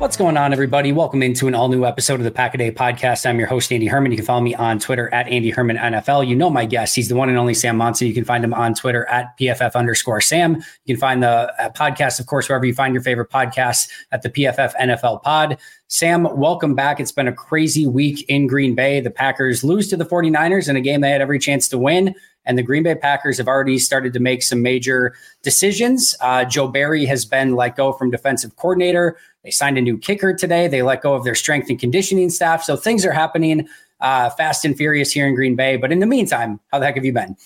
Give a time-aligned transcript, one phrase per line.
[0.00, 0.92] What's going on, everybody?
[0.92, 3.26] Welcome into an all new episode of the Pack a Day podcast.
[3.26, 4.10] I'm your host, Andy Herman.
[4.12, 6.26] You can follow me on Twitter at Andy Herman NFL.
[6.26, 6.96] You know my guest.
[6.96, 8.08] He's the one and only Sam Monson.
[8.08, 10.56] You can find him on Twitter at PFF underscore Sam.
[10.86, 14.22] You can find the uh, podcast, of course, wherever you find your favorite podcasts at
[14.22, 15.58] the PFF NFL pod.
[15.88, 16.98] Sam, welcome back.
[16.98, 19.00] It's been a crazy week in Green Bay.
[19.00, 22.14] The Packers lose to the 49ers in a game they had every chance to win.
[22.46, 26.14] And the Green Bay Packers have already started to make some major decisions.
[26.20, 29.18] Uh, Joe Barry has been let go from defensive coordinator.
[29.44, 30.68] They signed a new kicker today.
[30.68, 32.62] They let go of their strength and conditioning staff.
[32.62, 33.68] So things are happening
[34.00, 35.76] uh, fast and furious here in Green Bay.
[35.76, 37.36] But in the meantime, how the heck have you been?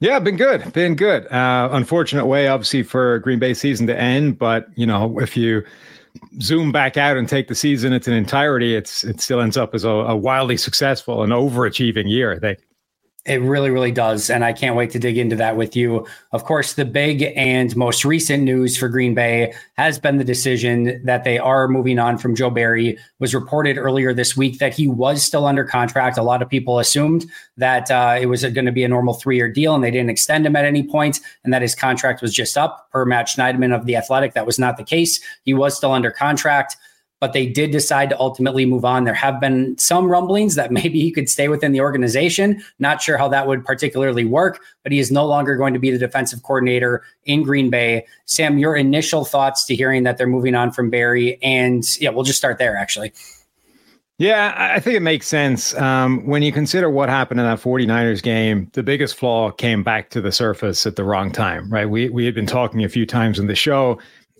[0.00, 0.72] Yeah, been good.
[0.72, 1.26] Been good.
[1.32, 4.38] Uh, unfortunate way, obviously, for Green Bay season to end.
[4.38, 5.64] But you know, if you
[6.40, 9.74] zoom back out and take the season its an entirety, it's it still ends up
[9.74, 12.38] as a, a wildly successful and overachieving year.
[12.38, 12.58] Think.
[13.26, 14.30] It really, really does.
[14.30, 16.06] And I can't wait to dig into that with you.
[16.30, 21.02] Of course, the big and most recent news for Green Bay has been the decision
[21.04, 22.96] that they are moving on from Joe Barry.
[23.18, 26.18] was reported earlier this week that he was still under contract.
[26.18, 27.26] A lot of people assumed
[27.56, 30.10] that uh, it was going to be a normal three year deal and they didn't
[30.10, 33.74] extend him at any point and that his contract was just up per Matt Schneidman
[33.74, 34.34] of The Athletic.
[34.34, 35.20] That was not the case.
[35.42, 36.76] He was still under contract
[37.20, 39.04] but they did decide to ultimately move on.
[39.04, 42.62] There have been some rumblings that maybe he could stay within the organization.
[42.78, 45.90] Not sure how that would particularly work, but he is no longer going to be
[45.90, 48.06] the defensive coordinator in Green Bay.
[48.26, 52.24] Sam, your initial thoughts to hearing that they're moving on from Barry, and yeah, we'll
[52.24, 53.12] just start there actually.
[54.18, 55.74] Yeah, I think it makes sense.
[55.74, 60.08] Um, when you consider what happened in that 49ers game, the biggest flaw came back
[60.10, 61.88] to the surface at the wrong time, right?
[61.88, 63.98] We, we had been talking a few times in the show.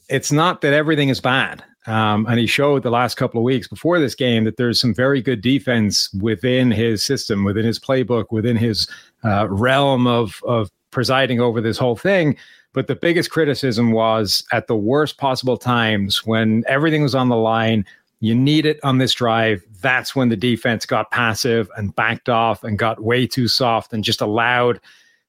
[0.08, 1.62] It's not that everything is bad.
[1.86, 4.92] Um, and he showed the last couple of weeks before this game that there's some
[4.92, 8.88] very good defense within his system, within his playbook, within his
[9.24, 12.36] uh, realm of of presiding over this whole thing.
[12.72, 17.36] But the biggest criticism was at the worst possible times when everything was on the
[17.36, 17.84] line.
[18.20, 19.62] You need it on this drive.
[19.80, 24.02] That's when the defense got passive and backed off and got way too soft and
[24.02, 24.80] just allowed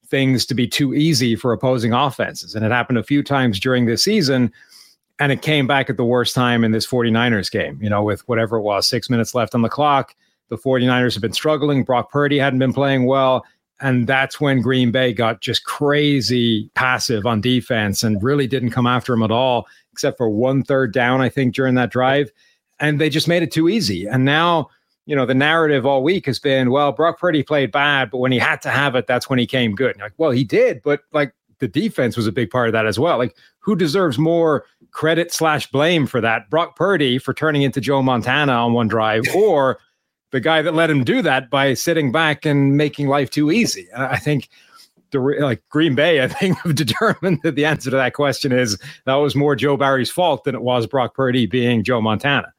[0.06, 2.54] things to be too easy for opposing offenses.
[2.54, 4.52] And it happened a few times during this season
[5.18, 8.26] and it came back at the worst time in this 49ers game, you know, with
[8.28, 10.14] whatever it was, six minutes left on the clock.
[10.48, 11.84] The 49ers have been struggling.
[11.84, 13.44] Brock Purdy hadn't been playing well.
[13.80, 18.86] And that's when Green Bay got just crazy passive on defense and really didn't come
[18.86, 22.30] after him at all, except for one third down, I think, during that drive.
[22.80, 24.06] And they just made it too easy.
[24.06, 24.68] And now,
[25.06, 28.32] you know, the narrative all week has been, well, Brock Purdy played bad, but when
[28.32, 29.96] he had to have it, that's when he came good.
[30.00, 32.98] like, well, he did, but like the defense was a big part of that as
[32.98, 33.18] well.
[33.18, 33.36] Like,
[33.68, 36.48] who deserves more credit slash blame for that?
[36.48, 39.78] Brock Purdy for turning into Joe Montana on one drive, or
[40.30, 43.86] the guy that let him do that by sitting back and making life too easy.
[43.94, 44.48] I think
[45.10, 48.78] the like Green Bay, I think, have determined that the answer to that question is
[49.04, 52.54] that was more Joe Barry's fault than it was Brock Purdy being Joe Montana.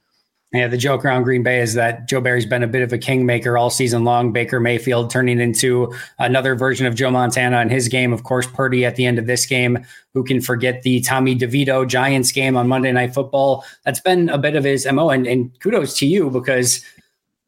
[0.51, 2.97] Yeah, the joke around Green Bay is that Joe Barry's been a bit of a
[2.97, 4.31] kingmaker all season long.
[4.31, 8.11] Baker Mayfield turning into another version of Joe Montana in his game.
[8.11, 9.85] Of course, Purdy at the end of this game.
[10.15, 13.63] Who can forget the Tommy DeVito Giants game on Monday Night Football?
[13.85, 15.11] That's been a bit of his MO.
[15.11, 16.83] And, and kudos to you because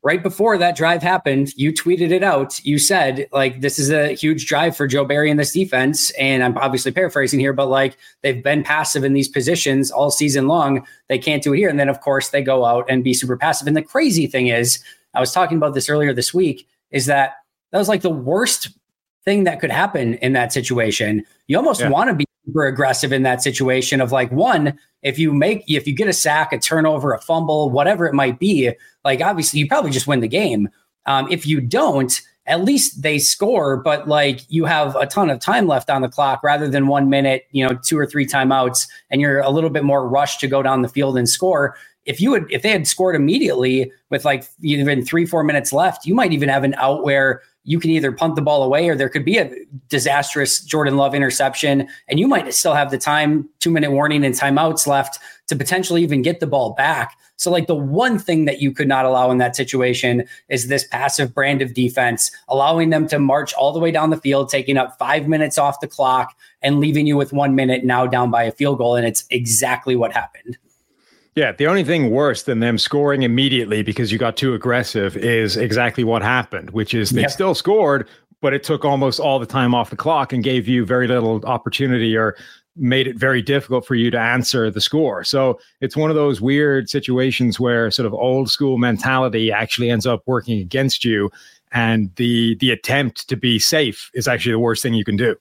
[0.03, 2.63] right before that drive happened, you tweeted it out.
[2.65, 6.09] You said, like, this is a huge drive for Joe Barry and this defense.
[6.11, 10.47] And I'm obviously paraphrasing here, but like, they've been passive in these positions all season
[10.47, 10.85] long.
[11.07, 11.69] They can't do it here.
[11.69, 13.67] And then, of course, they go out and be super passive.
[13.67, 14.83] And the crazy thing is,
[15.13, 17.35] I was talking about this earlier this week, is that
[17.71, 18.69] that was like the worst
[19.23, 21.23] thing that could happen in that situation.
[21.47, 21.89] You almost yeah.
[21.89, 25.87] want to be super aggressive in that situation of like, one, if you make if
[25.87, 28.71] you get a sack, a turnover, a fumble, whatever it might be,
[29.03, 30.69] like obviously you probably just win the game.
[31.05, 35.39] Um, if you don't, at least they score, but like you have a ton of
[35.39, 38.87] time left on the clock rather than one minute, you know, two or three timeouts,
[39.09, 41.75] and you're a little bit more rushed to go down the field and score.
[42.05, 46.05] If you would, if they had scored immediately with like even three, four minutes left,
[46.05, 48.95] you might even have an out where you can either punt the ball away or
[48.95, 49.51] there could be a
[49.89, 54.33] disastrous Jordan Love interception, and you might still have the time, two minute warning and
[54.33, 57.17] timeouts left to potentially even get the ball back.
[57.35, 60.85] So, like the one thing that you could not allow in that situation is this
[60.87, 64.77] passive brand of defense, allowing them to march all the way down the field, taking
[64.77, 68.43] up five minutes off the clock and leaving you with one minute now down by
[68.43, 68.95] a field goal.
[68.95, 70.57] And it's exactly what happened.
[71.35, 75.55] Yeah, the only thing worse than them scoring immediately because you got too aggressive is
[75.55, 78.09] exactly what happened, which is they still scored,
[78.41, 81.43] but it took almost all the time off the clock and gave you very little
[81.45, 82.35] opportunity or
[82.75, 85.23] made it very difficult for you to answer the score.
[85.23, 90.05] So it's one of those weird situations where sort of old school mentality actually ends
[90.05, 91.29] up working against you
[91.71, 95.35] and the the attempt to be safe is actually the worst thing you can do.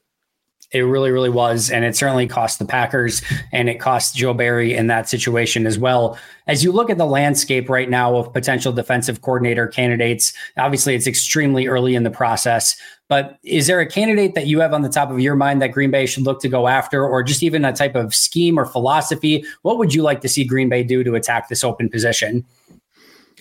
[0.72, 1.70] It really, really was.
[1.70, 5.78] And it certainly cost the Packers and it cost Joe Barry in that situation as
[5.78, 6.16] well.
[6.46, 11.08] As you look at the landscape right now of potential defensive coordinator candidates, obviously it's
[11.08, 12.76] extremely early in the process.
[13.08, 15.72] But is there a candidate that you have on the top of your mind that
[15.72, 18.64] Green Bay should look to go after, or just even a type of scheme or
[18.64, 19.44] philosophy?
[19.62, 22.44] What would you like to see Green Bay do to attack this open position?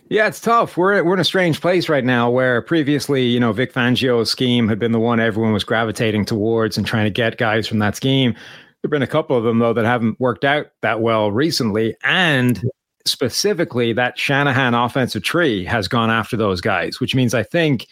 [0.10, 0.76] Yeah, it's tough.
[0.76, 4.68] We're we're in a strange place right now where previously, you know, Vic Fangio's scheme
[4.68, 7.96] had been the one everyone was gravitating towards and trying to get guys from that
[7.96, 8.34] scheme.
[8.82, 12.60] There've been a couple of them though that haven't worked out that well recently, and
[13.06, 17.86] specifically that Shanahan offensive tree has gone after those guys, which means I think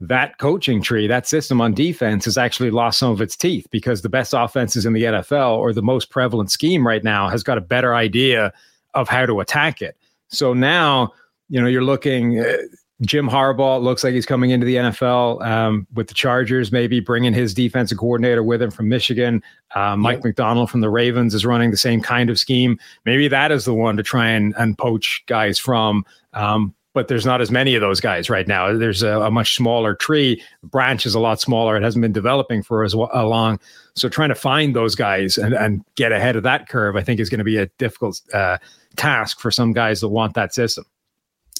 [0.00, 4.02] that coaching tree, that system on defense has actually lost some of its teeth because
[4.02, 7.58] the best offenses in the NFL or the most prevalent scheme right now has got
[7.58, 8.52] a better idea
[8.94, 9.96] of how to attack it.
[10.28, 11.12] So now
[11.48, 12.40] you know, you're looking.
[12.40, 12.56] Uh,
[13.02, 17.32] Jim Harbaugh looks like he's coming into the NFL um, with the Chargers, maybe bringing
[17.32, 19.40] his defensive coordinator with him from Michigan.
[19.74, 20.24] Uh, Mike yep.
[20.24, 22.76] Macdonald from the Ravens is running the same kind of scheme.
[23.04, 26.04] Maybe that is the one to try and, and poach guys from.
[26.32, 28.76] Um, but there's not as many of those guys right now.
[28.76, 30.42] There's a, a, much smaller tree.
[30.62, 31.76] The branch is a lot smaller.
[31.76, 33.60] It hasn't been developing for as long.
[33.94, 37.20] So trying to find those guys and, and get ahead of that curve, I think,
[37.20, 38.58] is going to be a difficult uh,
[38.96, 40.86] task for some guys that want that system.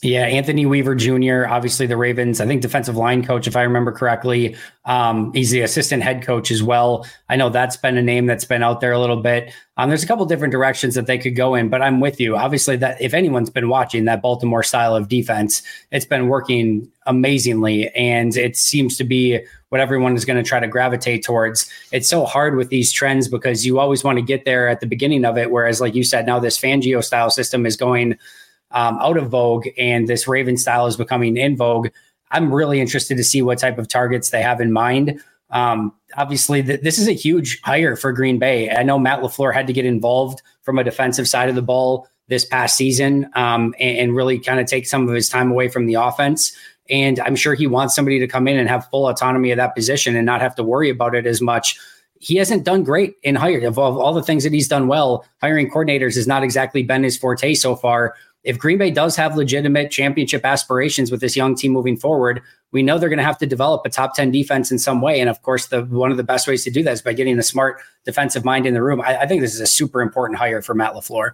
[0.03, 3.91] Yeah, Anthony Weaver Jr., obviously the Ravens, I think defensive line coach, if I remember
[3.91, 4.55] correctly.
[4.85, 7.07] Um, he's the assistant head coach as well.
[7.29, 9.53] I know that's been a name that's been out there a little bit.
[9.77, 12.37] Um, there's a couple different directions that they could go in, but I'm with you.
[12.37, 17.89] Obviously, that if anyone's been watching that Baltimore style of defense, it's been working amazingly,
[17.91, 19.41] and it seems to be
[19.71, 21.71] what everyone is going to try to gravitate towards.
[21.93, 24.87] It's so hard with these trends because you always want to get there at the
[24.87, 28.17] beginning of it, whereas, like you said, now this Fangio style system is going
[28.71, 31.89] um, out of vogue and this Raven style is becoming in vogue.
[32.31, 35.21] I'm really interested to see what type of targets they have in mind.
[35.51, 38.71] Um, obviously, th- this is a huge hire for Green Bay.
[38.71, 42.07] I know Matt LaFleur had to get involved from a defensive side of the ball
[42.29, 45.69] this past season um, and, and really kind of take some of his time away
[45.69, 46.55] from the offense.
[46.91, 49.75] And I'm sure he wants somebody to come in and have full autonomy of that
[49.75, 51.79] position and not have to worry about it as much.
[52.21, 53.65] He hasn't done great in hiring.
[53.65, 57.05] Of all, all the things that he's done well, hiring coordinators has not exactly been
[57.05, 58.15] his forte so far
[58.49, 62.41] if Green Bay does have legitimate championship aspirations with this young team moving forward,
[62.73, 65.21] we know they're going to have to develop a top 10 defense in some way.
[65.21, 67.39] And of course, the one of the best ways to do that is by getting
[67.39, 69.03] a smart defensive mind in the room.
[69.03, 71.33] I, I think this is a super important hire for Matt LaFleur.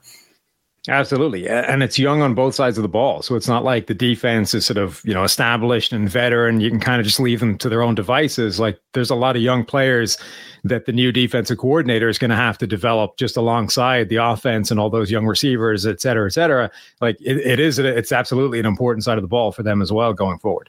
[0.86, 1.48] Absolutely.
[1.48, 3.22] And it's young on both sides of the ball.
[3.22, 6.60] So it's not like the defense is sort of, you know, established and veteran.
[6.60, 8.60] You can kind of just leave them to their own devices.
[8.60, 10.18] Like there's a lot of young players
[10.62, 14.70] that the new defensive coordinator is going to have to develop just alongside the offense
[14.70, 16.70] and all those young receivers, et cetera, et cetera.
[17.00, 19.90] Like it, it is, it's absolutely an important side of the ball for them as
[19.90, 20.68] well going forward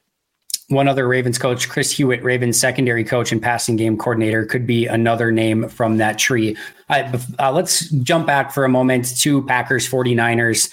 [0.67, 4.87] one other Ravens coach, Chris Hewitt, Ravens secondary coach and passing game coordinator, could be
[4.87, 6.57] another name from that tree.
[6.89, 10.71] Uh, uh, let's jump back for a moment to Packers 49ers.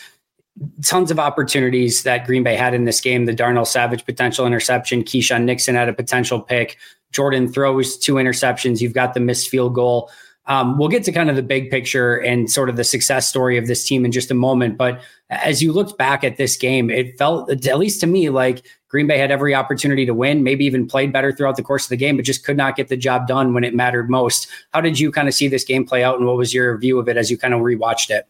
[0.84, 3.26] Tons of opportunities that Green Bay had in this game.
[3.26, 6.78] The Darnell Savage potential interception, Keisean Nixon had a potential pick.
[7.12, 8.80] Jordan throws two interceptions.
[8.80, 10.10] You've got the missed field goal.
[10.46, 13.56] Um, we'll get to kind of the big picture and sort of the success story
[13.56, 14.76] of this team in just a moment.
[14.76, 18.62] But as you looked back at this game, it felt, at least to me, like
[18.92, 21.88] Green Bay had every opportunity to win, maybe even played better throughout the course of
[21.88, 24.46] the game, but just could not get the job done when it mattered most.
[24.74, 26.98] How did you kind of see this game play out, and what was your view
[26.98, 28.28] of it as you kind of rewatched it?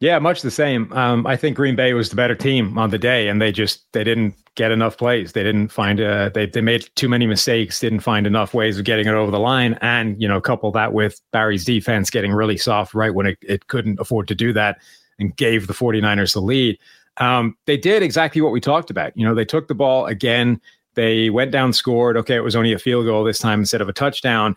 [0.00, 0.90] Yeah, much the same.
[0.94, 3.90] Um, I think Green Bay was the better team on the day, and they just
[3.92, 5.32] they didn't get enough plays.
[5.32, 7.78] They didn't find uh, they they made too many mistakes.
[7.78, 10.94] Didn't find enough ways of getting it over the line, and you know, couple that
[10.94, 14.78] with Barry's defense getting really soft right when it, it couldn't afford to do that,
[15.18, 16.78] and gave the 49ers the lead.
[17.18, 19.16] Um, they did exactly what we talked about.
[19.16, 20.60] You know, they took the ball again.
[20.94, 22.16] They went down, scored.
[22.16, 24.56] Okay, it was only a field goal this time instead of a touchdown.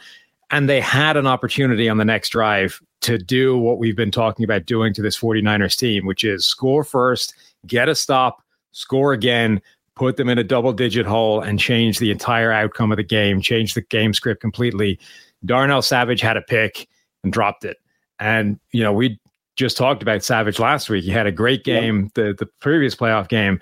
[0.49, 4.43] And they had an opportunity on the next drive to do what we've been talking
[4.43, 7.35] about doing to this 49ers team, which is score first,
[7.65, 9.61] get a stop, score again,
[9.95, 13.41] put them in a double digit hole, and change the entire outcome of the game,
[13.41, 14.99] change the game script completely.
[15.45, 16.87] Darnell Savage had a pick
[17.23, 17.77] and dropped it.
[18.19, 19.19] And, you know, we
[19.57, 21.03] just talked about Savage last week.
[21.03, 23.59] He had a great game, the, the previous playoff game.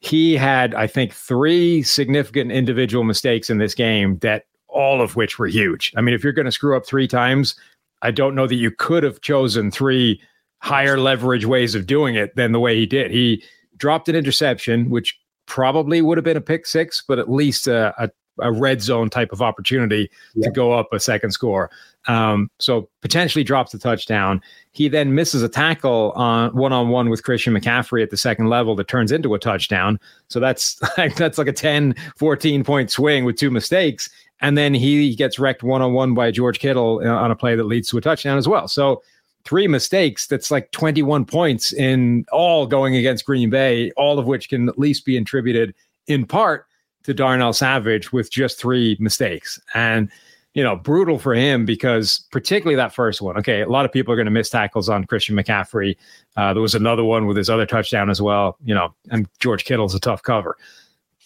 [0.00, 5.38] He had, I think, three significant individual mistakes in this game that all of which
[5.38, 5.92] were huge.
[5.96, 7.56] I mean, if you're going to screw up three times,
[8.02, 10.20] I don't know that you could have chosen three
[10.60, 13.10] higher leverage ways of doing it than the way he did.
[13.10, 13.42] He
[13.76, 17.94] dropped an interception, which probably would have been a pick six, but at least a,
[17.98, 20.46] a, a red zone type of opportunity yeah.
[20.46, 21.70] to go up a second score.
[22.06, 24.40] Um, so potentially drops the touchdown.
[24.72, 28.46] He then misses a tackle on one on one with Christian McCaffrey at the second
[28.48, 30.00] level that turns into a touchdown.
[30.28, 30.80] So that's
[31.16, 34.08] that's like a 10, 14 point swing with two mistakes.
[34.40, 37.56] And then he gets wrecked one on one by George Kittle uh, on a play
[37.56, 38.68] that leads to a touchdown as well.
[38.68, 39.02] So
[39.44, 44.48] three mistakes that's like 21 points in all going against Green Bay, all of which
[44.48, 45.74] can at least be attributed
[46.06, 46.67] in part
[47.04, 49.60] to Darnell Savage with just three mistakes.
[49.74, 50.10] And
[50.54, 53.36] you know, brutal for him because particularly that first one.
[53.36, 55.96] Okay, a lot of people are going to miss tackles on Christian McCaffrey.
[56.36, 58.56] Uh, there was another one with his other touchdown as well.
[58.64, 60.56] You know, and George Kittle's a tough cover.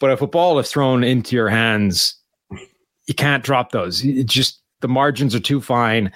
[0.01, 2.17] But if a ball is thrown into your hands,
[3.07, 4.05] you can't drop those.
[4.05, 6.13] It just the margins are too fine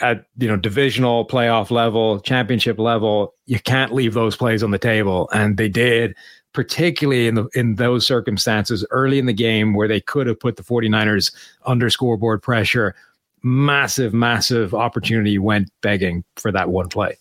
[0.00, 3.34] at you know divisional playoff level, championship level.
[3.46, 6.16] You can't leave those plays on the table, and they did
[6.52, 10.56] particularly in the in those circumstances early in the game where they could have put
[10.56, 11.32] the 49ers
[11.64, 12.94] under scoreboard pressure
[13.42, 17.16] massive massive opportunity went begging for that one play.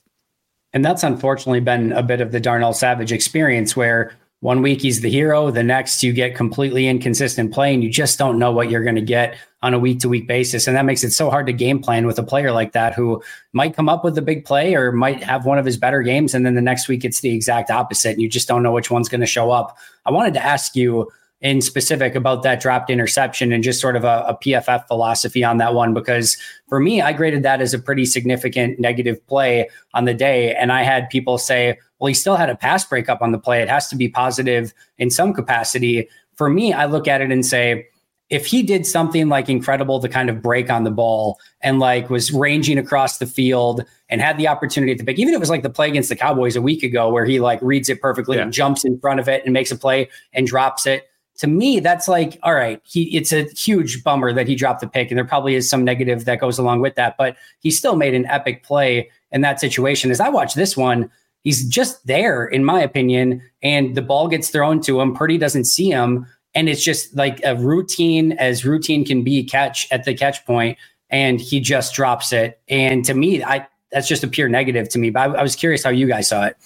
[0.73, 5.01] And that's unfortunately been a bit of the Darnell Savage experience where one week he's
[5.01, 8.69] the hero, the next you get completely inconsistent play, and you just don't know what
[8.69, 10.67] you're going to get on a week to week basis.
[10.67, 13.21] And that makes it so hard to game plan with a player like that who
[13.53, 16.33] might come up with a big play or might have one of his better games.
[16.33, 18.13] And then the next week it's the exact opposite.
[18.13, 19.77] And you just don't know which one's going to show up.
[20.05, 24.03] I wanted to ask you in specific about that dropped interception and just sort of
[24.03, 25.91] a, a, PFF philosophy on that one.
[25.91, 26.37] Because
[26.69, 30.53] for me, I graded that as a pretty significant negative play on the day.
[30.53, 33.61] And I had people say, well, he still had a pass breakup on the play.
[33.61, 36.07] It has to be positive in some capacity.
[36.35, 37.87] For me, I look at it and say,
[38.31, 42.09] if he did something like incredible to kind of break on the ball and like
[42.09, 45.49] was ranging across the field and had the opportunity to pick, even if it was
[45.49, 48.37] like the play against the Cowboys a week ago where he like reads it perfectly
[48.37, 48.43] yeah.
[48.43, 51.09] and jumps in front of it and makes a play and drops it.
[51.39, 54.87] To me, that's like, all right, he it's a huge bummer that he dropped the
[54.87, 57.95] pick, and there probably is some negative that goes along with that, but he still
[57.95, 60.11] made an epic play in that situation.
[60.11, 61.09] As I watch this one,
[61.43, 65.15] he's just there, in my opinion, and the ball gets thrown to him.
[65.15, 69.87] Purdy doesn't see him and it's just like a routine as routine can be catch
[69.91, 70.77] at the catch point
[71.09, 72.59] and he just drops it.
[72.67, 75.55] And to me i that's just a pure negative to me but i, I was
[75.55, 76.57] curious how you guys saw it.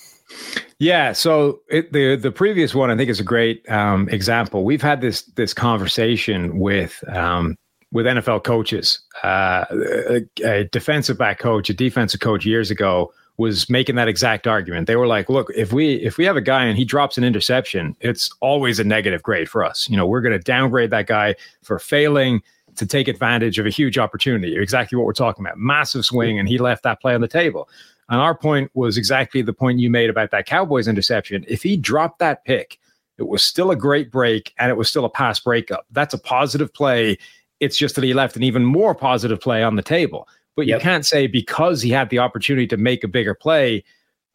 [0.80, 4.64] Yeah so it, the the previous one i think is a great um, example.
[4.64, 7.56] We've had this this conversation with um,
[7.92, 9.00] with nfl coaches.
[9.24, 14.48] Uh, a, a defensive back coach a defensive coach years ago was making that exact
[14.48, 14.88] argument.
[14.88, 17.24] They were like, look, if we if we have a guy and he drops an
[17.24, 19.90] interception, it's always a negative grade for us.
[19.90, 22.42] You know, we're going to downgrade that guy for failing
[22.76, 24.58] to take advantage of a huge opportunity.
[24.58, 25.58] Exactly what we're talking about.
[25.58, 27.70] Massive swing and he left that play on the table.
[28.10, 31.46] And our point was exactly the point you made about that Cowboys interception.
[31.48, 32.80] If he dropped that pick,
[33.18, 35.86] it was still a great break and it was still a pass breakup.
[35.92, 37.18] That's a positive play.
[37.60, 40.28] It's just that he left an even more positive play on the table.
[40.56, 40.80] But yep.
[40.80, 43.84] you can't say because he had the opportunity to make a bigger play,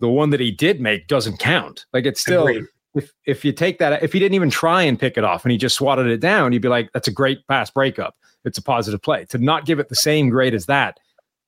[0.01, 1.87] the one that he did make doesn't count.
[1.93, 2.67] Like it's still Agreed.
[2.95, 5.53] if if you take that if he didn't even try and pick it off and
[5.53, 8.17] he just swatted it down, you'd be like, that's a great pass breakup.
[8.45, 9.27] It's a positive play.
[9.27, 10.99] To not give it the same grade as that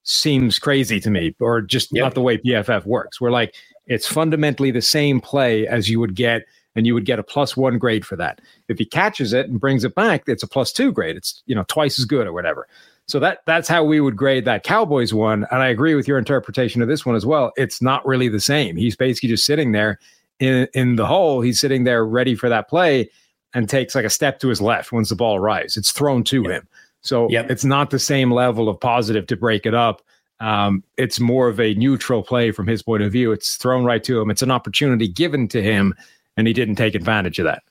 [0.04, 2.02] seems crazy to me, or just yep.
[2.02, 3.20] not the way PFF works.
[3.20, 3.54] We're like,
[3.86, 6.42] it's fundamentally the same play as you would get,
[6.74, 8.40] and you would get a plus one grade for that.
[8.68, 11.16] If he catches it and brings it back, it's a plus two grade.
[11.16, 12.68] It's you know twice as good or whatever.
[13.12, 15.44] So that that's how we would grade that Cowboys one.
[15.50, 17.52] And I agree with your interpretation of this one as well.
[17.56, 18.74] It's not really the same.
[18.74, 19.98] He's basically just sitting there
[20.40, 21.42] in in the hole.
[21.42, 23.10] He's sitting there ready for that play
[23.52, 25.76] and takes like a step to his left once the ball arrives.
[25.76, 26.66] It's thrown to him.
[27.02, 27.50] So yep.
[27.50, 30.00] it's not the same level of positive to break it up.
[30.40, 33.30] Um, it's more of a neutral play from his point of view.
[33.30, 34.30] It's thrown right to him.
[34.30, 35.94] It's an opportunity given to him,
[36.38, 37.62] and he didn't take advantage of that.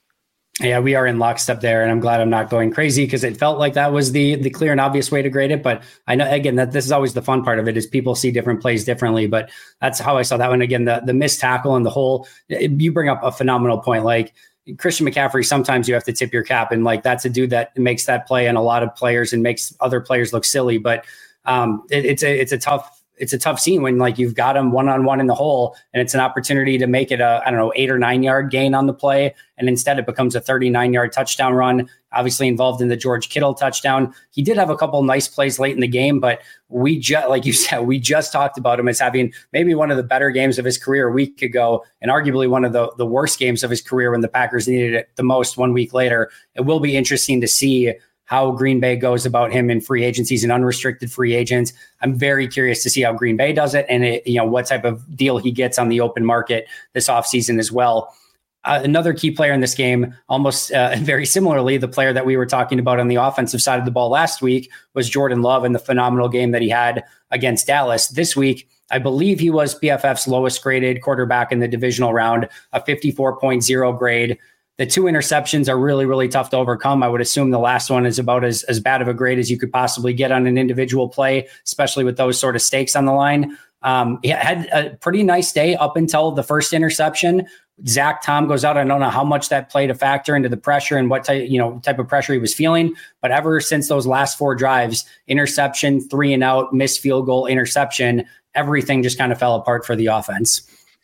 [0.62, 3.36] Yeah, we are in lockstep there, and I'm glad I'm not going crazy because it
[3.36, 5.64] felt like that was the the clear and obvious way to grade it.
[5.64, 8.14] But I know again that this is always the fun part of it is people
[8.14, 9.26] see different plays differently.
[9.26, 9.50] But
[9.82, 10.62] that's how I saw that one.
[10.62, 12.28] Again, the the missed tackle and the whole.
[12.48, 14.04] You bring up a phenomenal point.
[14.04, 14.34] Like
[14.78, 17.76] Christian McCaffrey, sometimes you have to tip your cap, and like that's a dude that
[17.76, 20.78] makes that play and a lot of players and makes other players look silly.
[20.78, 21.06] But
[21.46, 24.58] um, it, it's a it's a tough it's a tough scene when like you've got
[24.58, 27.44] him one on one in the hole and it's an opportunity to make it a
[27.46, 29.36] I don't know eight or nine yard gain on the play.
[29.60, 33.54] And instead it becomes a 39 yard touchdown run obviously involved in the George Kittle
[33.54, 34.14] touchdown.
[34.32, 37.46] He did have a couple nice plays late in the game but we just like
[37.46, 40.58] you said we just talked about him as having maybe one of the better games
[40.58, 43.70] of his career a week ago and arguably one of the the worst games of
[43.70, 46.32] his career when the Packers needed it the most one week later.
[46.56, 47.94] It will be interesting to see
[48.32, 51.74] how Green Bay goes about him in free agencies and unrestricted free agents.
[52.00, 54.68] I'm very curious to see how Green Bay does it and it, you know what
[54.68, 58.16] type of deal he gets on the open market this offseason as well.
[58.64, 62.38] Uh, another key player in this game, almost uh, very similarly, the player that we
[62.38, 65.66] were talking about on the offensive side of the ball last week was Jordan Love
[65.66, 68.08] and the phenomenal game that he had against Dallas.
[68.08, 72.80] This week, I believe he was PFF's lowest graded quarterback in the divisional round, a
[72.80, 74.38] 54.0 grade.
[74.78, 77.04] The two interceptions are really, really tough to overcome.
[77.04, 79.52] I would assume the last one is about as, as bad of a grade as
[79.52, 83.06] you could possibly get on an individual play, especially with those sort of stakes on
[83.06, 83.58] the line.
[83.84, 87.48] Um, he had a pretty nice day up until the first interception.
[87.88, 88.78] Zach Tom goes out.
[88.78, 91.50] I don't know how much that played a factor into the pressure and what type,
[91.50, 92.94] you know, type of pressure he was feeling.
[93.22, 98.26] But ever since those last four drives, interception, three and out, missed field goal, interception,
[98.54, 100.62] everything just kind of fell apart for the offense.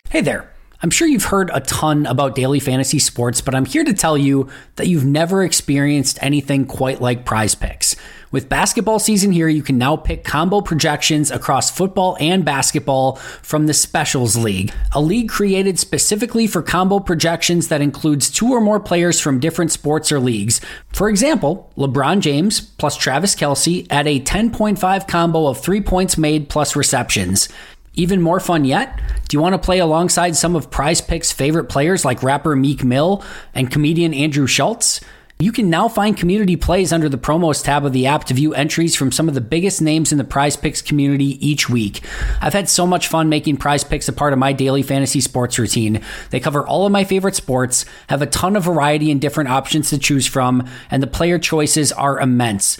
[0.09, 0.51] Hey there.
[0.81, 4.15] I'm sure you've heard a ton about daily fantasy sports, but I'm here to tell
[4.15, 7.95] you that you've never experienced anything quite like prize picks.
[8.29, 13.65] With basketball season here, you can now pick combo projections across football and basketball from
[13.65, 18.81] the Specials League, a league created specifically for combo projections that includes two or more
[18.81, 20.59] players from different sports or leagues.
[20.91, 26.49] For example, LeBron James plus Travis Kelce at a 10.5 combo of three points made
[26.49, 27.47] plus receptions.
[27.97, 28.95] Even more fun yet?
[29.27, 32.83] Do you want to play alongside some of Prize Picks' favorite players like rapper Meek
[32.83, 33.23] Mill
[33.55, 35.01] and comedian Andrew Schulz?
[35.39, 38.53] You can now find community plays under the promos tab of the app to view
[38.53, 42.03] entries from some of the biggest names in the prize picks community each week.
[42.41, 45.59] I've had so much fun making prize picks a part of my daily fantasy sports
[45.59, 46.01] routine.
[46.31, 49.89] They cover all of my favorite sports, have a ton of variety and different options
[49.89, 52.79] to choose from, and the player choices are immense.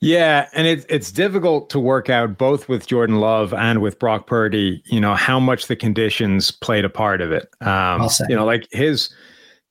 [0.00, 4.28] Yeah, and it, it's difficult to work out both with Jordan Love and with Brock
[4.28, 7.48] Purdy, you know, how much the conditions played a part of it.
[7.60, 9.12] Um, you know, like his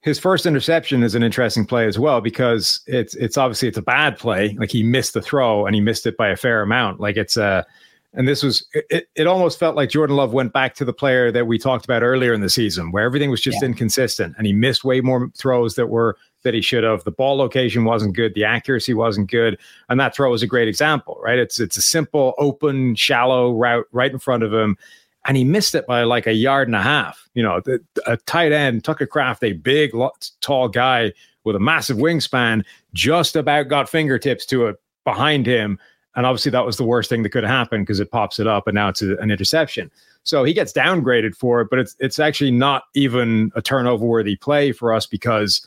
[0.02, 3.82] his first interception is an interesting play as well because it's it's obviously it's a
[3.82, 4.56] bad play.
[4.60, 7.00] Like he missed the throw and he missed it by a fair amount.
[7.00, 7.66] Like it's a
[8.14, 11.32] and this was it, it almost felt like Jordan Love went back to the player
[11.32, 13.68] that we talked about earlier in the season where everything was just yeah.
[13.68, 17.04] inconsistent and he missed way more throws that were that he should have.
[17.04, 20.68] The ball location wasn't good, the accuracy wasn't good, and that throw was a great
[20.68, 21.38] example, right?
[21.38, 24.78] It's it's a simple, open, shallow route right in front of him,
[25.26, 27.28] and he missed it by like a yard and a half.
[27.34, 29.92] You know, the, a tight end, Tucker Kraft, a big,
[30.42, 35.78] tall guy with a massive wingspan, just about got fingertips to it behind him
[36.18, 38.68] and obviously, that was the worst thing that could happen because it pops it up,
[38.68, 39.92] and now it's a, an interception.
[40.24, 44.36] So he gets downgraded for it, but it's it's actually not even a turnover worthy
[44.36, 45.66] play for us because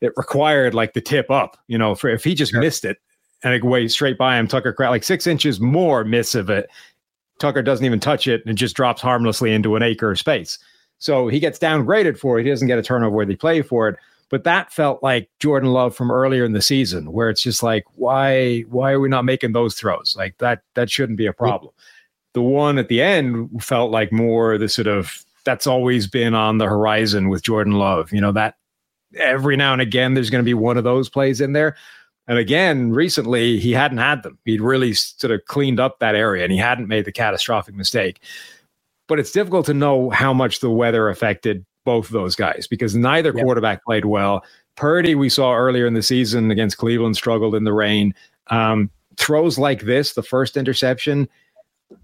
[0.00, 1.56] it required like the tip up.
[1.68, 2.60] You know, for if he just sure.
[2.60, 2.98] missed it
[3.42, 6.68] and it went straight by him, Tucker like six inches more miss of it.
[7.38, 10.58] Tucker doesn't even touch it and just drops harmlessly into an acre of space.
[10.98, 12.44] So he gets downgraded for it.
[12.44, 13.96] He doesn't get a turnover worthy play for it.
[14.28, 17.84] But that felt like Jordan Love from earlier in the season, where it's just like,
[17.94, 20.16] why, why are we not making those throws?
[20.18, 21.72] Like that, that shouldn't be a problem.
[22.32, 26.58] The one at the end felt like more the sort of that's always been on
[26.58, 28.12] the horizon with Jordan Love.
[28.12, 28.55] You know, that
[29.18, 31.76] every now and again there's going to be one of those plays in there.
[32.28, 34.38] And again, recently he hadn't had them.
[34.44, 38.20] He'd really sort of cleaned up that area and he hadn't made the catastrophic mistake.
[39.06, 42.96] But it's difficult to know how much the weather affected both of those guys because
[42.96, 43.44] neither yep.
[43.44, 44.44] quarterback played well.
[44.74, 48.12] Purdy, we saw earlier in the season against Cleveland, struggled in the rain.
[48.48, 51.28] Um, throws like this, the first interception,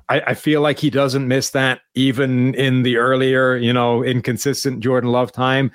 [0.09, 4.81] I, I, feel like he doesn't miss that even in the earlier, you know, inconsistent
[4.81, 5.72] Jordan Love time.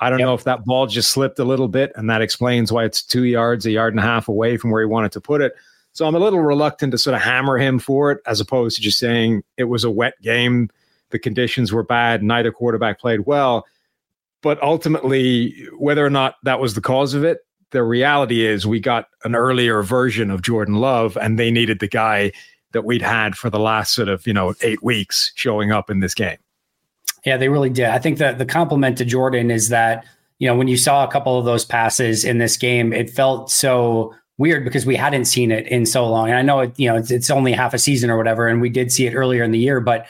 [0.00, 0.26] I don't yep.
[0.26, 3.24] know if that ball just slipped a little bit, and that explains why it's two
[3.24, 5.54] yards, a yard and a half away from where he wanted to put it.
[5.92, 8.82] So I'm a little reluctant to sort of hammer him for it, as opposed to
[8.82, 10.70] just saying it was a wet game
[11.10, 13.66] the conditions were bad, neither quarterback played well.
[14.42, 17.40] But ultimately, whether or not that was the cause of it,
[17.72, 21.88] the reality is we got an earlier version of Jordan Love, and they needed the
[21.88, 22.32] guy
[22.72, 26.00] that we'd had for the last sort of, you know, eight weeks showing up in
[26.00, 26.38] this game.
[27.24, 27.86] Yeah, they really did.
[27.86, 30.04] I think that the compliment to Jordan is that,
[30.38, 33.50] you know, when you saw a couple of those passes in this game, it felt
[33.50, 36.30] so weird because we hadn't seen it in so long.
[36.30, 38.60] And I know it, you know, it's, it's only half a season or whatever, and
[38.60, 40.06] we did see it earlier in the year, but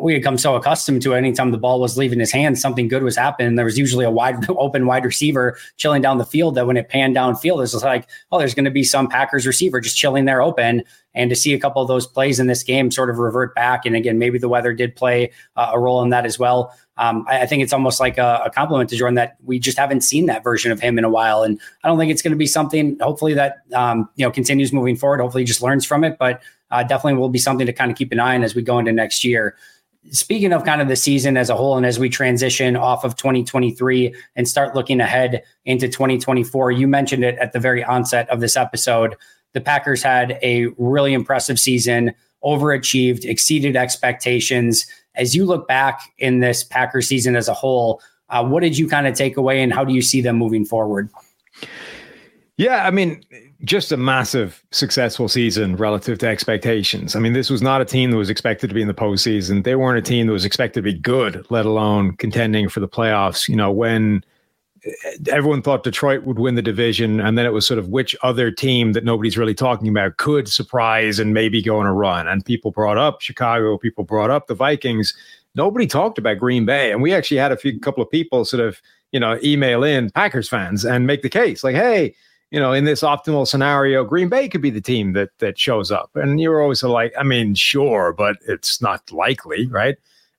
[0.00, 1.18] we had come so accustomed to it.
[1.18, 3.54] Anytime the ball was leaving his hands, something good was happening.
[3.54, 6.54] There was usually a wide open wide receiver chilling down the field.
[6.54, 9.46] That when it panned downfield, it was like, oh, there's going to be some Packers
[9.46, 10.82] receiver just chilling there open.
[11.14, 13.86] And to see a couple of those plays in this game sort of revert back,
[13.86, 16.74] and again, maybe the weather did play uh, a role in that as well.
[16.96, 19.76] Um, I, I, think it's almost like a, a, compliment to Jordan that we just
[19.76, 22.32] haven't seen that version of him in a while, and I don't think it's going
[22.32, 22.96] to be something.
[23.00, 25.20] Hopefully, that um, you know continues moving forward.
[25.20, 27.96] Hopefully, he just learns from it, but uh, definitely will be something to kind of
[27.96, 29.56] keep an eye on as we go into next year
[30.10, 33.16] speaking of kind of the season as a whole and as we transition off of
[33.16, 38.40] 2023 and start looking ahead into 2024 you mentioned it at the very onset of
[38.40, 39.16] this episode.
[39.52, 42.14] The packers had a really impressive season
[42.44, 44.86] overachieved exceeded expectations.
[45.14, 48.88] As you look back in this packers season as a whole uh, what did you
[48.88, 51.08] kind of take away and how do you see them moving forward?
[52.56, 53.22] Yeah i mean
[53.64, 57.16] just a massive successful season relative to expectations.
[57.16, 59.64] I mean, this was not a team that was expected to be in the postseason.
[59.64, 62.88] They weren't a team that was expected to be good, let alone contending for the
[62.88, 63.48] playoffs.
[63.48, 64.24] You know, when
[64.84, 64.90] eh,
[65.30, 68.50] everyone thought Detroit would win the division, and then it was sort of which other
[68.50, 72.28] team that nobody's really talking about could surprise and maybe go on a run.
[72.28, 75.14] And people brought up Chicago, people brought up the Vikings.
[75.54, 76.92] nobody talked about Green Bay.
[76.92, 80.10] And we actually had a few couple of people sort of, you know, email in
[80.10, 82.14] Packers fans and make the case like, hey,
[82.54, 85.90] you know, in this optimal scenario, Green Bay could be the team that that shows
[85.90, 86.12] up.
[86.14, 89.96] And you're always like, I mean, sure, but it's not likely, right?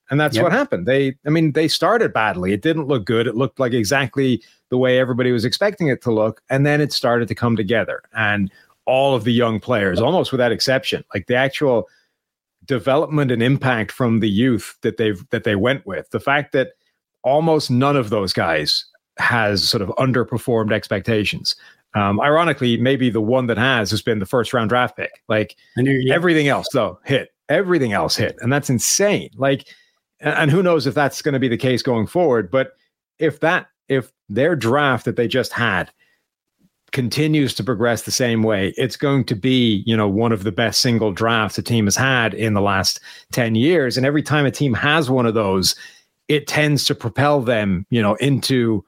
[0.08, 0.44] And that's yep.
[0.44, 0.86] what happened.
[0.86, 2.54] They, I mean, they started badly.
[2.54, 3.26] It didn't look good.
[3.26, 6.40] It looked like exactly the way everybody was expecting it to look.
[6.48, 8.02] And then it started to come together.
[8.16, 8.50] And
[8.86, 11.86] all of the young players, almost without exception, like the actual
[12.64, 16.08] development and impact from the youth that they've that they went with.
[16.12, 16.70] The fact that
[17.24, 18.86] almost none of those guys
[19.18, 21.56] has sort of underperformed expectations.
[21.96, 25.22] Um, ironically, maybe the one that has has been the first round draft pick.
[25.28, 25.56] Like
[26.12, 27.32] everything else, though, hit.
[27.48, 29.30] Everything else hit, and that's insane.
[29.36, 29.66] Like,
[30.20, 32.50] and who knows if that's going to be the case going forward?
[32.50, 32.72] But
[33.18, 35.90] if that, if their draft that they just had
[36.92, 40.52] continues to progress the same way, it's going to be, you know, one of the
[40.52, 43.00] best single drafts a team has had in the last
[43.32, 43.96] 10 years.
[43.96, 45.74] And every time a team has one of those,
[46.28, 48.84] it tends to propel them, you know, into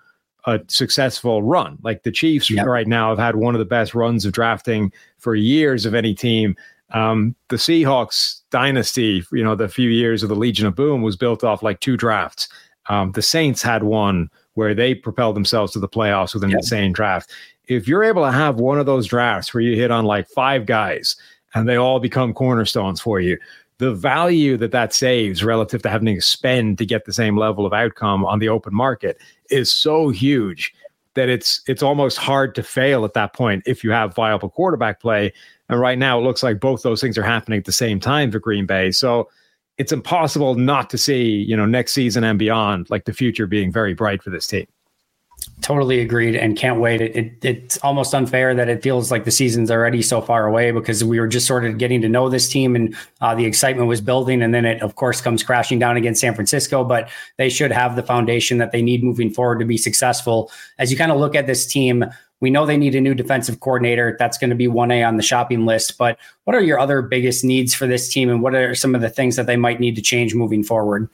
[0.49, 1.79] a successful run.
[1.83, 2.67] Like the Chiefs yep.
[2.67, 6.15] right now have had one of the best runs of drafting for years of any
[6.15, 6.57] team.
[6.91, 11.17] Um, the Seahawks dynasty, you know, the few years of the Legion of Boom was
[11.17, 12.49] built off like two drafts.
[12.89, 16.59] Um, the Saints had one where they propelled themselves to the playoffs with an yep.
[16.59, 17.31] insane draft
[17.69, 20.67] if you're able to have one of those drafts where you hit on like five
[20.67, 21.17] guys
[21.55, 23.39] and they all become cornerstones for you,
[23.79, 27.65] the value that that saves relative to having to spend to get the same level
[27.65, 29.19] of outcome on the open market
[29.51, 30.75] is so huge
[31.15, 35.01] that it's it's almost hard to fail at that point if you have viable quarterback
[35.01, 35.33] play.
[35.69, 38.31] And right now, it looks like both those things are happening at the same time
[38.31, 38.91] for Green Bay.
[38.91, 39.29] So
[39.79, 43.73] it's impossible not to see, you know, next season and beyond, like the future being
[43.73, 44.67] very bright for this team.
[45.61, 47.01] Totally agreed and can't wait.
[47.01, 50.71] It, it, it's almost unfair that it feels like the season's already so far away
[50.71, 53.89] because we were just sort of getting to know this team and uh, the excitement
[53.89, 54.41] was building.
[54.41, 56.85] And then it, of course, comes crashing down against San Francisco.
[56.85, 60.51] But they should have the foundation that they need moving forward to be successful.
[60.79, 62.05] As you kind of look at this team,
[62.41, 64.17] we know they need a new defensive coordinator.
[64.19, 65.99] That's going to be 1A on the shopping list.
[65.99, 69.01] But what are your other biggest needs for this team and what are some of
[69.01, 71.09] the things that they might need to change moving forward?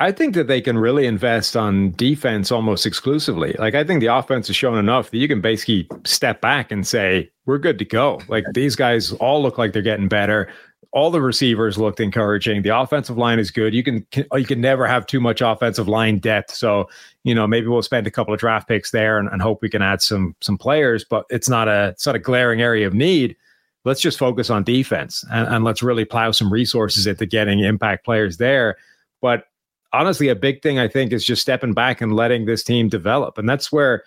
[0.00, 3.54] I think that they can really invest on defense almost exclusively.
[3.58, 6.86] Like I think the offense has shown enough that you can basically step back and
[6.86, 8.18] say we're good to go.
[8.26, 10.50] Like these guys all look like they're getting better.
[10.92, 12.62] All the receivers looked encouraging.
[12.62, 13.74] The offensive line is good.
[13.74, 16.54] You can you can never have too much offensive line depth.
[16.54, 16.88] So
[17.24, 19.68] you know maybe we'll spend a couple of draft picks there and, and hope we
[19.68, 21.04] can add some some players.
[21.04, 23.36] But it's not a it's not a glaring area of need.
[23.84, 28.06] Let's just focus on defense and, and let's really plow some resources into getting impact
[28.06, 28.76] players there.
[29.20, 29.44] But
[29.92, 33.38] honestly, a big thing I think is just stepping back and letting this team develop.
[33.38, 34.04] And that's where,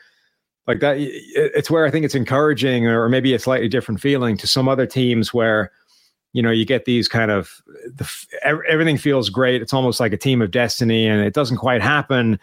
[0.67, 4.47] like that, it's where I think it's encouraging, or maybe a slightly different feeling to
[4.47, 5.71] some other teams where,
[6.31, 8.09] you know, you get these kind of the,
[8.43, 9.61] everything feels great.
[9.61, 12.39] It's almost like a team of destiny, and it doesn't quite happen.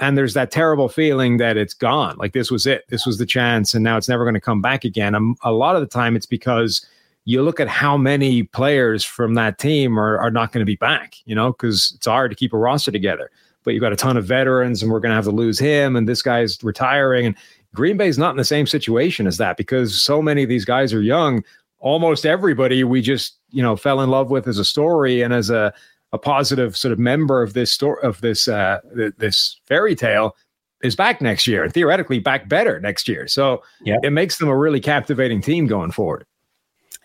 [0.00, 2.16] And there's that terrible feeling that it's gone.
[2.18, 2.84] Like this was it.
[2.88, 5.14] This was the chance, and now it's never going to come back again.
[5.14, 6.86] Um, a lot of the time, it's because
[7.28, 10.76] you look at how many players from that team are, are not going to be
[10.76, 13.30] back, you know, because it's hard to keep a roster together.
[13.64, 15.94] But you've got a ton of veterans, and we're going to have to lose him,
[15.94, 17.26] and this guy's retiring.
[17.26, 17.36] And
[17.74, 20.94] Green Bay's not in the same situation as that because so many of these guys
[20.94, 21.44] are young.
[21.80, 25.50] Almost everybody we just, you know, fell in love with as a story and as
[25.50, 25.74] a,
[26.12, 28.80] a positive sort of member of this story of this uh,
[29.18, 30.34] this fairy tale
[30.82, 33.28] is back next year and theoretically back better next year.
[33.28, 33.98] So yeah.
[34.02, 36.24] it makes them a really captivating team going forward.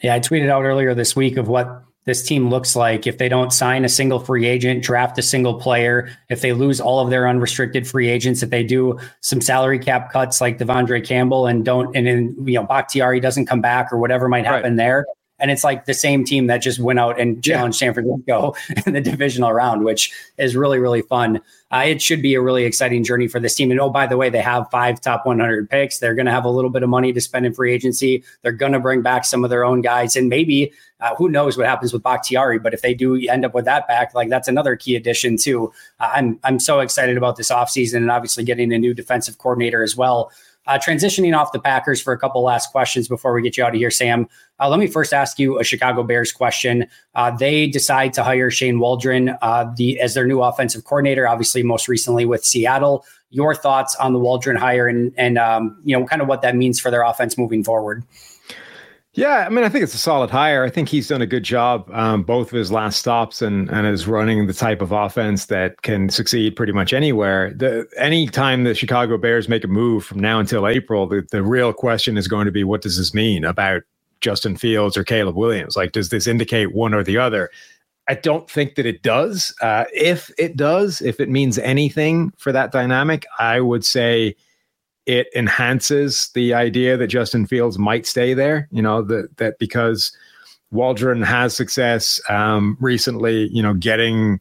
[0.03, 3.29] Yeah, I tweeted out earlier this week of what this team looks like if they
[3.29, 7.09] don't sign a single free agent, draft a single player, if they lose all of
[7.09, 11.63] their unrestricted free agents, if they do some salary cap cuts like De'Vondre Campbell and
[11.63, 14.77] don't, and then, you know, Bakhtiari doesn't come back or whatever might happen right.
[14.77, 15.05] there.
[15.43, 17.87] And it's like the same team that just went out and challenged yeah.
[17.87, 18.55] San Francisco
[18.87, 21.41] in the divisional round, which is really, really fun.
[21.69, 23.69] Uh, it should be a really exciting journey for this team.
[23.69, 25.99] And oh, by the way, they have five top 100 picks.
[25.99, 28.23] They're going to have a little bit of money to spend in free agency.
[28.41, 30.15] They're going to bring back some of their own guys.
[30.15, 33.53] And maybe uh, who knows what happens with Bakhtiari, but if they do end up
[33.53, 35.73] with that back, like that's another key addition too.
[35.99, 39.83] Uh, I'm I'm so excited about this offseason and obviously getting a new defensive coordinator
[39.83, 40.31] as well.
[40.65, 43.69] Uh, transitioning off the Packers for a couple last questions before we get you out
[43.69, 44.27] of here, Sam.
[44.59, 46.87] Uh, let me first ask you a Chicago Bears question.
[47.15, 51.63] Uh, they decide to hire Shane Waldron uh, the, as their new offensive coordinator, obviously
[51.63, 53.05] most recently with Seattle.
[53.29, 56.55] Your thoughts on the Waldron hire and and um, you know kind of what that
[56.55, 58.03] means for their offense moving forward?
[59.15, 60.63] Yeah, I mean, I think it's a solid hire.
[60.63, 63.85] I think he's done a good job, um, both of his last stops and and
[63.85, 67.53] is running the type of offense that can succeed pretty much anywhere.
[67.53, 71.43] The any time the Chicago Bears make a move from now until April, the, the
[71.43, 73.83] real question is going to be what does this mean about
[74.21, 75.75] Justin Fields or Caleb Williams?
[75.75, 77.51] Like, does this indicate one or the other?
[78.07, 79.53] I don't think that it does.
[79.61, 84.35] Uh, if it does, if it means anything for that dynamic, I would say
[85.05, 88.67] it enhances the idea that Justin Fields might stay there.
[88.71, 90.15] You know that that because
[90.71, 93.49] Waldron has success um, recently.
[93.49, 94.39] You know, getting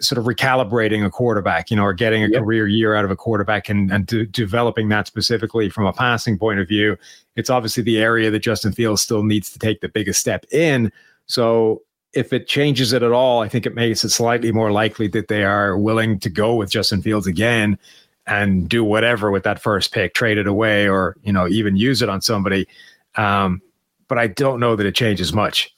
[0.00, 2.42] sort of recalibrating a quarterback, you know, or getting a yep.
[2.42, 6.38] career year out of a quarterback and, and de- developing that specifically from a passing
[6.38, 6.96] point of view.
[7.34, 10.92] It's obviously the area that Justin Fields still needs to take the biggest step in.
[11.26, 15.08] So if it changes it at all, I think it makes it slightly more likely
[15.08, 17.78] that they are willing to go with Justin Fields again
[18.26, 22.02] and do whatever with that first pick, trade it away, or you know even use
[22.02, 22.66] it on somebody.
[23.14, 23.60] Um,
[24.08, 25.74] but I don't know that it changes much.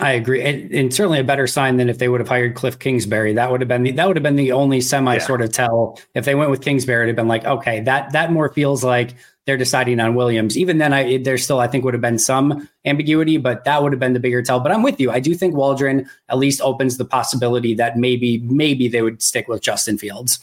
[0.00, 2.78] I agree, and, and, certainly a better sign than if they would have hired Cliff
[2.78, 3.32] Kingsbury.
[3.32, 5.20] That would have been the, that would have been the only semi yeah.
[5.20, 5.98] sort of tell.
[6.14, 9.14] If they went with Kingsbury, it'd have been like, okay, that that more feels like
[9.46, 10.56] they're deciding on Williams.
[10.56, 13.92] Even then, I there still I think would have been some ambiguity, but that would
[13.92, 14.60] have been the bigger tell.
[14.60, 15.10] But I'm with you.
[15.10, 19.48] I do think Waldron at least opens the possibility that maybe maybe they would stick
[19.48, 20.38] with Justin Fields.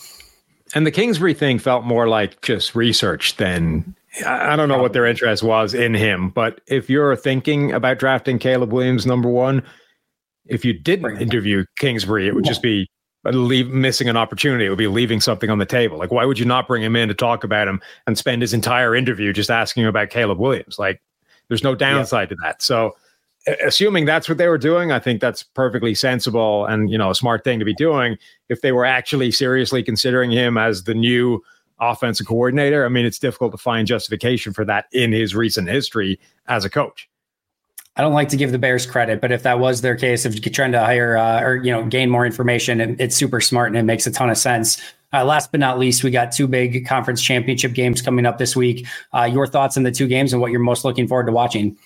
[0.75, 5.05] And the Kingsbury thing felt more like just research than I don't know what their
[5.05, 6.29] interest was in him.
[6.29, 9.63] But if you're thinking about drafting Caleb Williams number one,
[10.45, 12.89] if you didn't interview Kingsbury, it would just be
[13.23, 14.65] leave missing an opportunity.
[14.65, 15.97] It would be leaving something on the table.
[15.97, 18.53] Like, why would you not bring him in to talk about him and spend his
[18.53, 20.77] entire interview just asking him about Caleb Williams?
[20.77, 21.01] Like,
[21.47, 22.35] there's no downside yeah.
[22.35, 22.61] to that.
[22.61, 22.95] So,
[23.63, 27.15] assuming that's what they were doing, I think that's perfectly sensible and you know a
[27.15, 28.17] smart thing to be doing.
[28.49, 31.43] If they were actually seriously considering him as the new
[31.79, 36.19] offensive coordinator, I mean, it's difficult to find justification for that in his recent history
[36.47, 37.09] as a coach.
[37.97, 40.41] I don't like to give the Bears credit, but if that was their case of
[40.51, 43.77] trying to hire uh, or you know gain more information, it, it's super smart and
[43.77, 44.81] it makes a ton of sense.
[45.13, 48.53] Uh, last but not least, we got two big conference championship games coming up this
[48.53, 48.85] week.
[49.13, 51.77] Uh, your thoughts on the two games and what you're most looking forward to watching?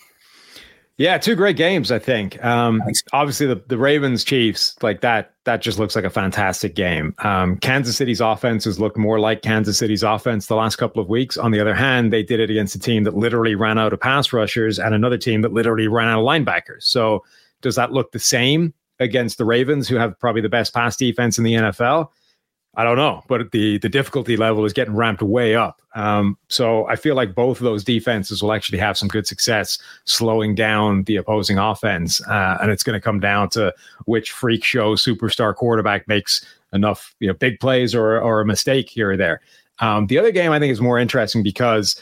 [1.00, 2.44] Yeah, two great games, I think.
[2.44, 2.84] Um,
[3.14, 7.16] obviously, the, the Ravens Chiefs, like that, that just looks like a fantastic game.
[7.20, 11.08] Um, Kansas City's offense has looked more like Kansas City's offense the last couple of
[11.08, 11.38] weeks.
[11.38, 14.02] On the other hand, they did it against a team that literally ran out of
[14.02, 16.84] pass rushers and another team that literally ran out of linebackers.
[16.84, 17.24] So,
[17.62, 21.38] does that look the same against the Ravens, who have probably the best pass defense
[21.38, 22.10] in the NFL?
[22.80, 25.82] I don't know, but the the difficulty level is getting ramped way up.
[25.96, 29.80] Um, so I feel like both of those defenses will actually have some good success
[30.06, 33.74] slowing down the opposing offense, uh, and it's going to come down to
[34.06, 38.90] which freak show superstar quarterback makes enough you know big plays or or a mistake
[38.90, 39.42] here or there.
[39.80, 42.02] Um, the other game I think is more interesting because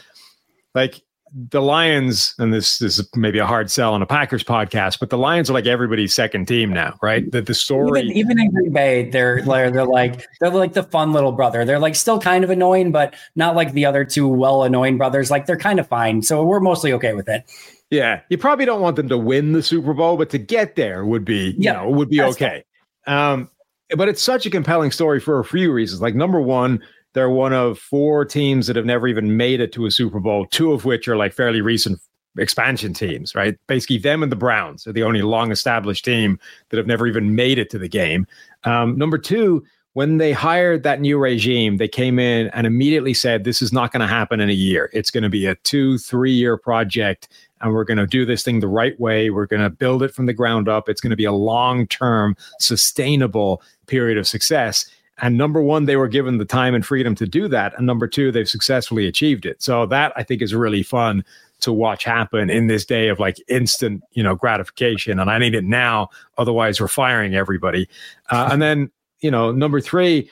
[0.75, 1.01] like
[1.33, 5.09] the Lions, and this, this is maybe a hard sell on a Packers podcast, but
[5.09, 7.29] the Lions are like everybody's second team now, right?
[7.31, 10.83] That the story, even, even, in Green Bay, they're they're they're like they're like the
[10.83, 11.65] fun little brother.
[11.65, 15.29] They're like still kind of annoying, but not like the other two well annoying brothers.
[15.29, 17.43] Like they're kind of fine, so we're mostly okay with it.
[17.89, 21.05] Yeah, you probably don't want them to win the Super Bowl, but to get there
[21.05, 22.63] would be, you know, would be okay.
[23.05, 23.49] Um,
[23.95, 26.01] but it's such a compelling story for a few reasons.
[26.01, 26.81] Like number one
[27.17, 30.45] they're one of four teams that have never even made it to a Super Bowl,
[30.45, 31.99] two of which are like fairly recent
[32.38, 33.58] expansion teams, right?
[33.65, 37.34] Basically, them and the Browns are the only long established team that have never even
[37.34, 38.27] made it to the game.
[38.65, 43.45] Um, number two, when they hired that new regime, they came in and immediately said,
[43.45, 44.91] This is not going to happen in a year.
[44.93, 47.30] It's going to be a two, three year project,
[47.62, 49.32] and we're going to do this thing the right way.
[49.32, 50.88] We're going to build it from the ground up.
[50.88, 54.88] It's going to be a long term, sustainable period of success.
[55.19, 57.73] And number one, they were given the time and freedom to do that.
[57.77, 59.62] And number two, they've successfully achieved it.
[59.62, 61.25] So that I think is really fun
[61.62, 65.19] to watch happen in this day of like instant, you know, gratification.
[65.19, 66.10] And I need it now.
[66.38, 67.89] Otherwise, we're firing everybody.
[68.30, 70.30] Uh, and then, you know, number three,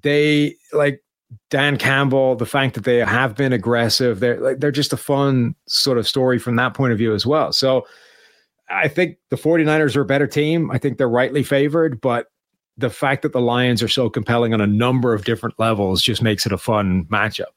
[0.00, 1.02] they like
[1.50, 5.54] Dan Campbell, the fact that they have been aggressive, they're like they're just a fun
[5.66, 7.52] sort of story from that point of view as well.
[7.52, 7.86] So
[8.68, 10.70] I think the 49ers are a better team.
[10.70, 12.30] I think they're rightly favored, but
[12.76, 16.22] the fact that the Lions are so compelling on a number of different levels just
[16.22, 17.52] makes it a fun matchup.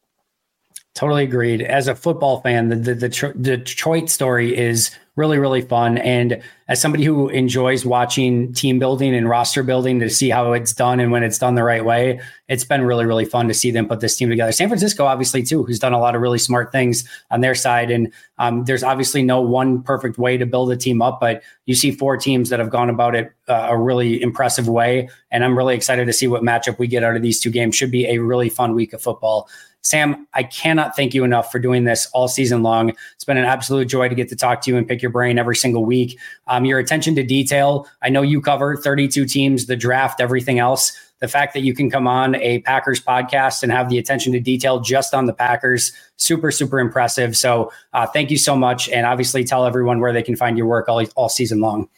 [0.99, 1.61] Totally agreed.
[1.61, 5.97] As a football fan, the, the, the, Detroit story is really, really fun.
[5.97, 10.73] And as somebody who enjoys watching team building and roster building to see how it's
[10.73, 13.71] done and when it's done the right way, it's been really, really fun to see
[13.71, 14.51] them put this team together.
[14.51, 17.91] San Francisco, obviously, too, who's done a lot of really smart things on their side.
[17.91, 21.75] And um, there's obviously no one perfect way to build a team up, but you
[21.75, 25.07] see four teams that have gone about it uh, a really impressive way.
[25.31, 27.77] And I'm really excited to see what matchup we get out of these two games.
[27.77, 29.47] Should be a really fun week of football.
[29.81, 32.93] Sam, I cannot thank you enough for doing this all season long.
[33.15, 35.37] It's been an absolute joy to get to talk to you and pick your brain
[35.37, 36.19] every single week.
[36.47, 37.87] Um, your attention to detail.
[38.01, 40.91] I know you cover 32 teams, the draft, everything else.
[41.19, 44.39] The fact that you can come on a Packers podcast and have the attention to
[44.39, 47.35] detail just on the Packers, super, super impressive.
[47.35, 48.87] So uh, thank you so much.
[48.89, 51.89] And obviously, tell everyone where they can find your work all, all season long.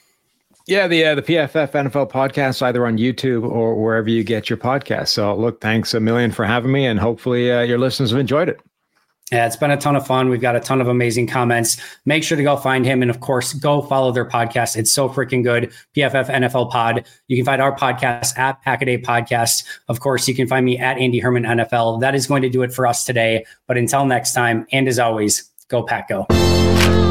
[0.67, 4.57] Yeah, the uh, the PFF NFL podcast either on YouTube or wherever you get your
[4.57, 5.09] podcast.
[5.09, 8.49] So, look, thanks a million for having me, and hopefully uh, your listeners have enjoyed
[8.49, 8.59] it.
[9.31, 10.27] Yeah, it's been a ton of fun.
[10.27, 11.81] We've got a ton of amazing comments.
[12.05, 13.01] Make sure to go find him.
[13.01, 14.75] And of course, go follow their podcast.
[14.75, 15.71] It's so freaking good.
[15.95, 17.07] PFF NFL Pod.
[17.27, 19.63] You can find our podcast at Packaday Podcast.
[19.87, 22.01] Of course, you can find me at Andy Herman NFL.
[22.01, 23.45] That is going to do it for us today.
[23.67, 27.10] But until next time, and as always, go Pack Go.